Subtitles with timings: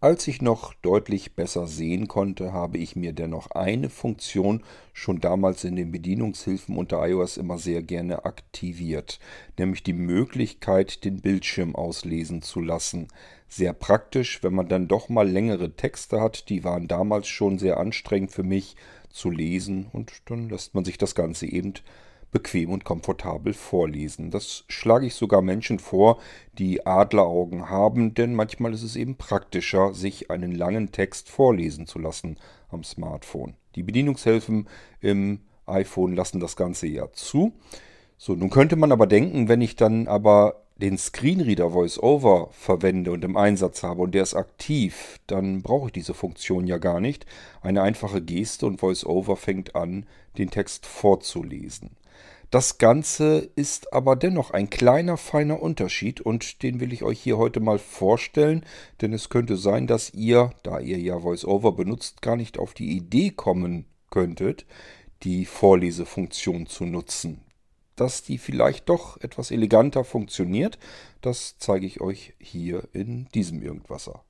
[0.00, 5.64] Als ich noch deutlich besser sehen konnte, habe ich mir dennoch eine Funktion schon damals
[5.64, 9.18] in den Bedienungshilfen unter iOS immer sehr gerne aktiviert,
[9.58, 13.08] nämlich die Möglichkeit, den Bildschirm auslesen zu lassen.
[13.48, 17.78] Sehr praktisch, wenn man dann doch mal längere Texte hat, die waren damals schon sehr
[17.78, 18.76] anstrengend für mich
[19.10, 21.74] zu lesen und dann lässt man sich das Ganze eben
[22.30, 24.30] bequem und komfortabel vorlesen.
[24.30, 26.18] Das schlage ich sogar Menschen vor,
[26.58, 31.98] die Adleraugen haben, denn manchmal ist es eben praktischer, sich einen langen Text vorlesen zu
[31.98, 32.36] lassen
[32.70, 33.54] am Smartphone.
[33.74, 34.68] Die Bedienungshilfen
[35.00, 37.52] im iPhone lassen das Ganze ja zu.
[38.16, 43.24] So, nun könnte man aber denken, wenn ich dann aber den Screenreader VoiceOver verwende und
[43.24, 47.26] im Einsatz habe und der ist aktiv, dann brauche ich diese Funktion ja gar nicht.
[47.62, 51.90] Eine einfache Geste und VoiceOver fängt an, den Text vorzulesen.
[52.50, 57.36] Das Ganze ist aber dennoch ein kleiner, feiner Unterschied und den will ich euch hier
[57.36, 58.64] heute mal vorstellen,
[59.02, 62.96] denn es könnte sein, dass ihr, da ihr ja VoiceOver benutzt, gar nicht auf die
[62.96, 64.64] Idee kommen könntet,
[65.24, 67.42] die Vorlesefunktion zu nutzen.
[67.96, 70.78] Dass die vielleicht doch etwas eleganter funktioniert,
[71.20, 74.24] das zeige ich euch hier in diesem Irgendwasser.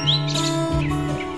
[0.00, 1.29] Musik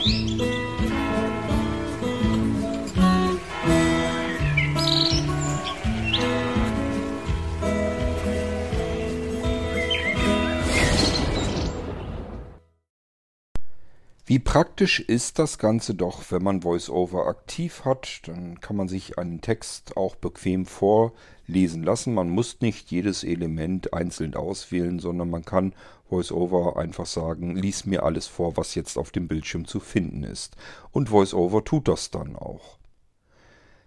[14.32, 19.18] Wie praktisch ist das Ganze doch, wenn man VoiceOver aktiv hat, dann kann man sich
[19.18, 22.14] einen Text auch bequem vorlesen lassen.
[22.14, 25.74] Man muss nicht jedes Element einzeln auswählen, sondern man kann
[26.08, 30.56] VoiceOver einfach sagen, lies mir alles vor, was jetzt auf dem Bildschirm zu finden ist.
[30.92, 32.78] Und VoiceOver tut das dann auch.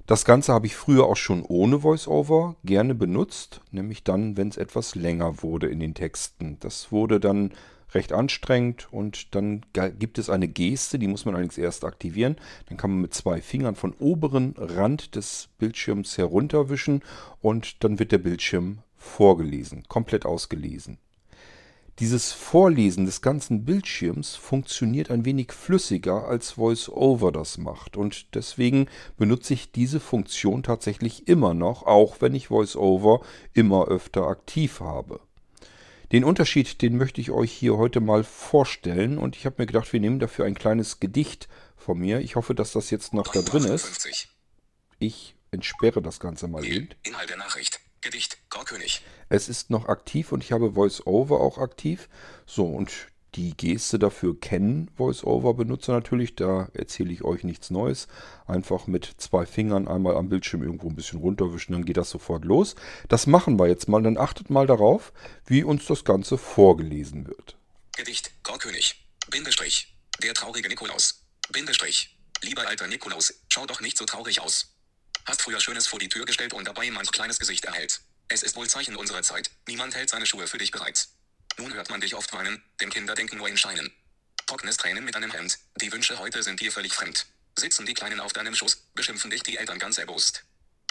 [0.05, 4.57] Das Ganze habe ich früher auch schon ohne VoiceOver gerne benutzt, nämlich dann, wenn es
[4.57, 6.57] etwas länger wurde in den Texten.
[6.59, 7.51] Das wurde dann
[7.93, 9.61] recht anstrengend und dann
[9.99, 12.35] gibt es eine Geste, die muss man allerdings erst aktivieren.
[12.67, 17.01] Dann kann man mit zwei Fingern von oberen Rand des Bildschirms herunterwischen
[17.41, 20.97] und dann wird der Bildschirm vorgelesen, komplett ausgelesen.
[21.99, 27.95] Dieses Vorlesen des ganzen Bildschirms funktioniert ein wenig flüssiger, als VoiceOver das macht.
[27.95, 28.87] Und deswegen
[29.17, 33.21] benutze ich diese Funktion tatsächlich immer noch, auch wenn ich VoiceOver
[33.53, 35.21] immer öfter aktiv habe.
[36.11, 39.91] Den Unterschied, den möchte ich euch hier heute mal vorstellen und ich habe mir gedacht,
[39.91, 42.19] wir nehmen dafür ein kleines Gedicht von mir.
[42.19, 44.07] Ich hoffe, dass das jetzt noch da drin ist.
[44.99, 46.89] Ich entsperre das Ganze mal eben.
[47.03, 47.79] Inhalt der Nachricht.
[48.01, 48.37] Gedicht.
[48.49, 49.01] Gorkönig.
[49.29, 52.07] Es ist noch aktiv und ich habe VoiceOver auch aktiv.
[52.45, 52.91] So, und
[53.35, 56.35] die Geste dafür kennen VoiceOver-Benutzer natürlich.
[56.35, 58.07] Da erzähle ich euch nichts Neues.
[58.47, 62.45] Einfach mit zwei Fingern einmal am Bildschirm irgendwo ein bisschen runterwischen, dann geht das sofort
[62.45, 62.75] los.
[63.09, 64.01] Das machen wir jetzt mal.
[64.01, 65.11] Dann achtet mal darauf,
[65.45, 67.57] wie uns das Ganze vorgelesen wird.
[67.95, 74.41] Gedicht, Gorkönig, Bindestrich, der traurige Nikolaus, Bindestrich, lieber alter Nikolaus, schau doch nicht so traurig
[74.41, 74.75] aus.
[75.25, 78.01] Hast früher Schönes vor die Tür gestellt und dabei manch kleines Gesicht erhält.
[78.27, 81.07] Es ist wohl Zeichen unserer Zeit, niemand hält seine Schuhe für dich bereit.
[81.57, 83.91] Nun hört man dich oft weinen, denn Kinder denken nur in Scheinen.
[84.45, 87.25] Trockenes Tränen mit einem Hemd, die Wünsche heute sind dir völlig fremd.
[87.57, 90.43] Sitzen die Kleinen auf deinem Schoß, beschimpfen dich die Eltern ganz erbost.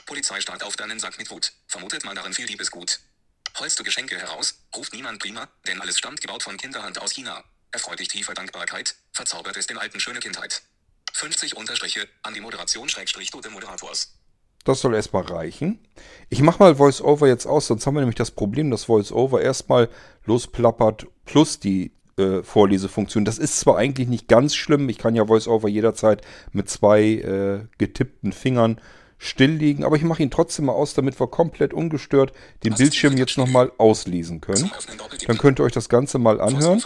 [0.06, 3.00] Polizei starrt auf deinen Sack mit Wut, vermutet man darin viel Liebesgut.
[3.58, 7.44] Holst du Geschenke heraus, ruft niemand prima, denn alles stammt gebaut von Kinderhand aus China.
[7.70, 10.62] Erfreut dich tiefer Dankbarkeit, verzaubert es den alten schöne Kindheit.
[11.12, 14.18] 50 Unterstriche an die Moderation Schrägstrich du Moderators.
[14.64, 15.78] Das soll erstmal reichen.
[16.30, 19.90] Ich mache mal VoiceOver jetzt aus, sonst haben wir nämlich das Problem, dass VoiceOver erstmal
[20.24, 23.26] losplappert plus die äh, Vorlesefunktion.
[23.26, 27.66] Das ist zwar eigentlich nicht ganz schlimm, ich kann ja VoiceOver jederzeit mit zwei äh,
[27.76, 28.80] getippten Fingern
[29.18, 32.32] stilllegen, aber ich mache ihn trotzdem mal aus, damit wir komplett ungestört
[32.62, 34.70] den Bildschirm jetzt nochmal auslesen können.
[35.26, 36.82] Dann könnt ihr euch das Ganze mal anhören,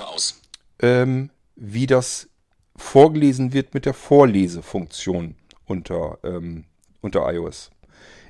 [0.81, 2.29] ähm, wie das
[2.77, 5.35] vorgelesen wird mit der Vorlesefunktion
[5.67, 6.65] unter ähm,
[7.01, 7.71] unter iOS.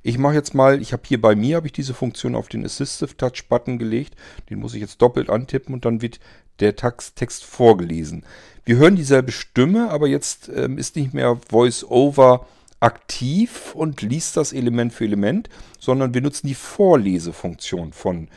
[0.02, 2.64] Ich mache jetzt mal, ich habe hier bei mir, habe ich diese Funktion auf den
[2.64, 4.14] Assistive Touch Button gelegt.
[4.48, 6.20] Den muss ich jetzt doppelt antippen und dann wird
[6.60, 8.24] der Text vorgelesen.
[8.64, 12.46] Wir hören dieselbe Stimme, aber jetzt ähm, ist nicht mehr VoiceOver
[12.80, 15.48] aktiv und liest das Element für Element,
[15.78, 18.28] sondern wir nutzen die Vorlesefunktion von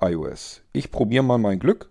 [0.00, 0.62] iOS.
[0.72, 1.90] Ich probiere mal mein Glück.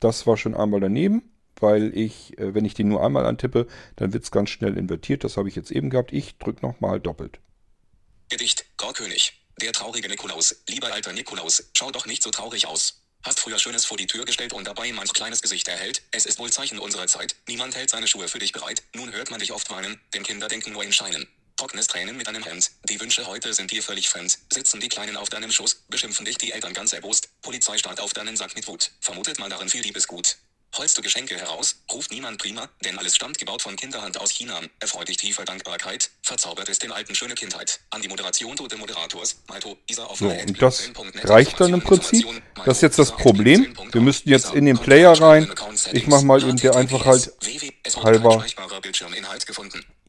[0.00, 1.22] Das war schon einmal daneben
[1.60, 3.66] weil ich, äh, wenn ich den nur einmal antippe,
[3.96, 5.24] dann wird es ganz schnell invertiert.
[5.24, 6.12] Das habe ich jetzt eben gehabt.
[6.12, 7.38] Ich drücke nochmal doppelt.
[8.28, 9.40] Gedicht, Gorkönig.
[9.60, 10.62] Der traurige Nikolaus.
[10.68, 13.02] Lieber alter Nikolaus, schau doch nicht so traurig aus.
[13.22, 16.02] Hast früher Schönes vor die Tür gestellt und dabei manch kleines Gesicht erhält.
[16.12, 17.34] Es ist wohl Zeichen unserer Zeit.
[17.48, 18.82] Niemand hält seine Schuhe für dich bereit.
[18.94, 21.26] Nun hört man dich oft weinen, denn Kinder denken nur in Scheinen.
[21.56, 22.70] Trockenes Tränen mit deinem Hemd.
[22.88, 24.38] Die Wünsche heute sind dir völlig fremd.
[24.52, 27.30] Sitzen die Kleinen auf deinem Schoß, beschimpfen dich die Eltern ganz erbost.
[27.40, 28.92] Polizei starrt auf deinen Sack mit Wut.
[29.00, 30.36] Vermutet mal darin viel Liebesgut.
[30.78, 34.60] Holst du Geschenke heraus, ruft niemand prima, denn alles stammt gebaut von Kinderhand aus China.
[34.78, 37.80] Erfreut dich tiefer Dankbarkeit, verzaubert es den alten schöne Kindheit.
[37.88, 40.90] An die Moderation tote Moderators, Malto, Isa auf So, und das
[41.24, 42.26] reicht dann im Prinzip.
[42.66, 43.74] Das ist jetzt das Problem.
[43.90, 45.50] Wir müssten jetzt in den Player rein.
[45.92, 47.32] Ich mache mal eben der Einfachheit
[48.02, 48.44] halber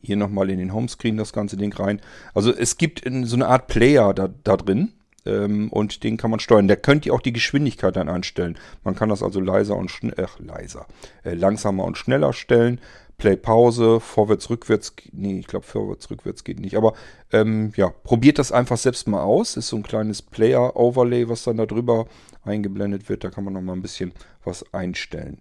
[0.01, 2.01] hier nochmal in den Homescreen das ganze Ding rein.
[2.33, 4.93] Also es gibt in so eine Art Player da, da drin
[5.27, 6.67] ähm, und den kann man steuern.
[6.67, 8.57] Da könnt ihr auch die Geschwindigkeit dann einstellen.
[8.83, 10.87] Man kann das also leiser und schneller, äh, leiser,
[11.23, 12.79] äh, langsamer und schneller stellen.
[13.17, 16.93] Play Pause, vorwärts, rückwärts, nee, ich glaube vorwärts, rückwärts geht nicht, aber
[17.31, 19.57] ähm, ja, probiert das einfach selbst mal aus.
[19.57, 22.05] Ist so ein kleines Player-Overlay, was dann da drüber
[22.43, 23.23] eingeblendet wird.
[23.23, 24.13] Da kann man noch mal ein bisschen
[24.43, 25.39] was einstellen.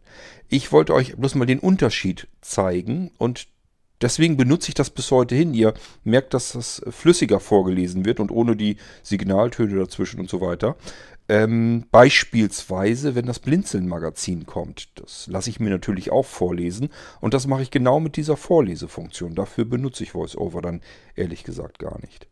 [0.49, 3.47] Ich wollte euch bloß mal den Unterschied zeigen und
[4.01, 5.55] Deswegen benutze ich das bis heute hin.
[5.55, 10.77] Ihr merkt, dass das flüssiger vorgelesen wird und ohne die Signaltöne dazwischen und so weiter.
[11.29, 14.89] Ähm, beispielsweise, wenn das Blinzeln-Magazin kommt.
[15.01, 16.91] Das lasse ich mir natürlich auch vorlesen.
[17.21, 19.35] Und das mache ich genau mit dieser Vorlesefunktion.
[19.35, 20.83] Dafür benutze ich VoiceOver dann
[21.17, 22.29] ehrlich gesagt gar nicht.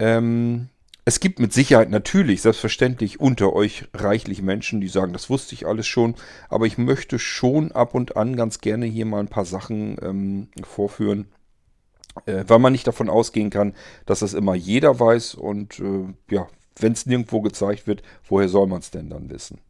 [0.00, 0.70] Ähm,
[1.04, 5.66] es gibt mit Sicherheit natürlich, selbstverständlich unter euch reichlich Menschen, die sagen, das wusste ich
[5.66, 6.14] alles schon,
[6.48, 10.48] aber ich möchte schon ab und an ganz gerne hier mal ein paar Sachen ähm,
[10.62, 11.26] vorführen,
[12.26, 13.74] äh, weil man nicht davon ausgehen kann,
[14.06, 16.46] dass das immer jeder weiß und äh, ja,
[16.78, 19.60] wenn es nirgendwo gezeigt wird, woher soll man es denn dann wissen?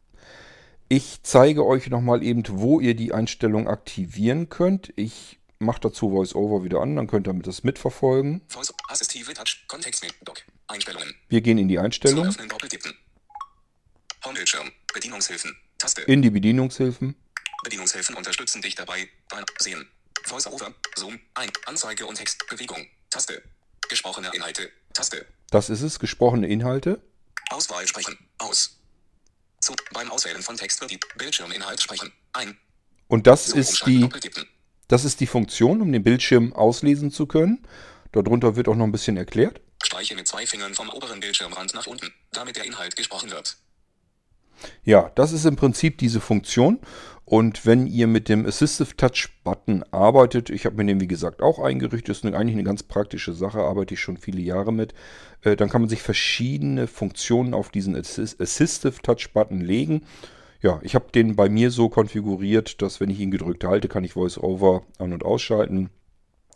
[0.87, 4.93] Ich zeige euch nochmal eben, wo ihr die Einstellung aktivieren könnt.
[4.95, 8.41] Ich mache dazu VoiceOver wieder an, dann könnt ihr das mitverfolgen.
[8.47, 11.13] Voice Assistive Touch Kontext Doc Einstellungen.
[11.29, 12.27] Wir gehen in die Einstellung.
[12.27, 12.49] Öffnen,
[14.25, 14.71] Homebildschirm.
[14.93, 15.55] Bedienungshilfen.
[15.77, 16.01] Taste.
[16.03, 17.15] In die Bedienungshilfen.
[17.63, 19.07] Bedienungshilfen unterstützen dich dabei.
[19.29, 19.87] Beim Sehen.
[20.25, 20.73] VoiceOver.
[20.95, 21.19] Zoom.
[21.33, 21.51] Ein.
[21.65, 22.45] Anzeige und Text.
[22.49, 22.87] Bewegung.
[23.09, 23.41] Taste.
[23.89, 24.71] Gesprochene Inhalte.
[24.93, 25.25] Taste.
[25.49, 25.99] Das ist es.
[25.99, 27.01] Gesprochene Inhalte.
[27.49, 28.17] Auswahl sprechen.
[28.37, 28.79] Aus.
[29.59, 32.11] Zu, beim Auswählen von Text wird die Bildschirminhalt sprechen.
[32.33, 32.57] Ein.
[33.07, 34.09] Und das Zoom ist die.
[34.87, 37.65] Das ist die Funktion, um den Bildschirm auslesen zu können.
[38.11, 39.61] Darunter wird auch noch ein bisschen erklärt.
[39.85, 43.57] Streiche mit zwei Fingern vom oberen Bildschirmrand nach unten, damit der Inhalt gesprochen wird.
[44.83, 46.79] Ja, das ist im Prinzip diese Funktion.
[47.25, 51.41] Und wenn ihr mit dem Assistive Touch Button arbeitet, ich habe mir den wie gesagt
[51.41, 54.93] auch eingerichtet, ist eigentlich eine ganz praktische Sache, arbeite ich schon viele Jahre mit,
[55.41, 60.05] äh, dann kann man sich verschiedene Funktionen auf diesen Assistive Touch Button legen.
[60.61, 64.03] Ja, ich habe den bei mir so konfiguriert, dass wenn ich ihn gedrückt halte, kann
[64.03, 65.89] ich VoiceOver an- und ausschalten.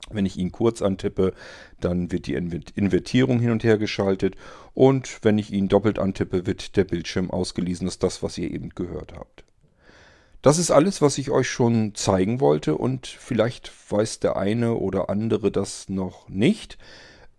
[0.09, 1.33] Wenn ich ihn kurz antippe,
[1.79, 4.35] dann wird die Invertierung hin und her geschaltet
[4.73, 7.85] und wenn ich ihn doppelt antippe, wird der Bildschirm ausgelesen.
[7.85, 9.43] Das ist das, was ihr eben gehört habt.
[10.41, 15.09] Das ist alles, was ich euch schon zeigen wollte und vielleicht weiß der eine oder
[15.09, 16.77] andere das noch nicht.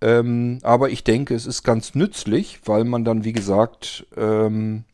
[0.00, 4.84] Ähm, aber ich denke, es ist ganz nützlich, weil man dann, wie gesagt, ähm,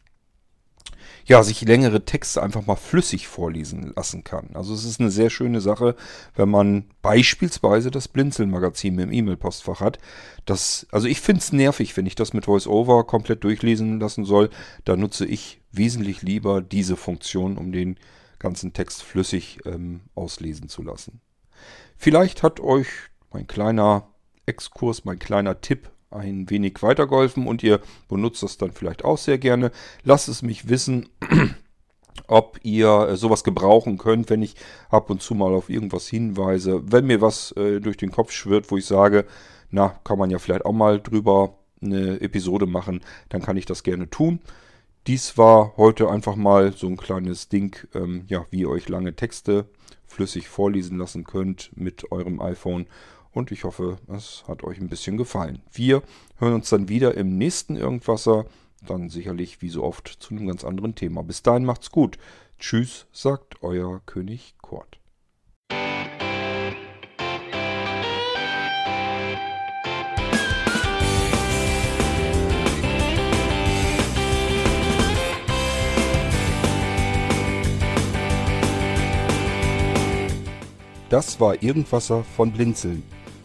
[1.26, 4.50] ja, sich längere Texte einfach mal flüssig vorlesen lassen kann.
[4.54, 5.96] Also es ist eine sehr schöne Sache,
[6.34, 9.98] wenn man beispielsweise das Blinzeln-Magazin im E-Mail-Postfach hat.
[10.44, 14.50] Das, also ich finde es nervig, wenn ich das mit VoiceOver komplett durchlesen lassen soll.
[14.84, 17.98] Da nutze ich wesentlich lieber diese Funktion, um den
[18.38, 21.20] ganzen Text flüssig ähm, auslesen zu lassen.
[21.96, 22.88] Vielleicht hat euch
[23.32, 24.08] mein kleiner
[24.44, 29.38] Exkurs, mein kleiner Tipp ein wenig weitergeholfen und ihr benutzt das dann vielleicht auch sehr
[29.38, 29.70] gerne.
[30.02, 31.08] Lasst es mich wissen,
[32.26, 34.56] ob ihr äh, sowas gebrauchen könnt, wenn ich
[34.88, 36.80] ab und zu mal auf irgendwas hinweise.
[36.90, 39.26] Wenn mir was äh, durch den Kopf schwirrt, wo ich sage,
[39.70, 43.82] na, kann man ja vielleicht auch mal drüber eine Episode machen, dann kann ich das
[43.82, 44.40] gerne tun.
[45.06, 49.14] Dies war heute einfach mal so ein kleines Ding, ähm, ja, wie ihr euch lange
[49.14, 49.66] Texte
[50.06, 52.86] flüssig vorlesen lassen könnt mit eurem iPhone.
[53.34, 55.60] Und ich hoffe, es hat euch ein bisschen gefallen.
[55.72, 56.02] Wir
[56.38, 58.46] hören uns dann wieder im nächsten Irgendwasser.
[58.86, 61.24] Dann sicherlich wie so oft zu einem ganz anderen Thema.
[61.24, 62.16] Bis dahin macht's gut.
[62.60, 65.00] Tschüss, sagt euer König Kurt.
[81.10, 83.02] Das war Irgendwasser von Blinzeln.